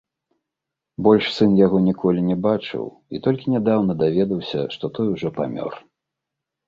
[1.07, 2.85] Больш сын яго ніколі не бачыў
[3.17, 5.71] і толькі нядаўна даведаўся, што той ужо памёр.